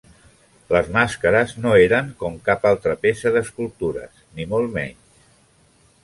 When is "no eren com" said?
1.65-2.39